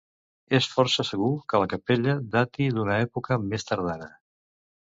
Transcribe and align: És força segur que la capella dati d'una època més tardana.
És 0.59 0.67
força 0.77 1.05
segur 1.09 1.29
que 1.53 1.61
la 1.65 1.69
capella 1.75 2.17
dati 2.39 2.71
d'una 2.79 2.99
època 3.05 3.41
més 3.53 3.69
tardana. 3.73 4.13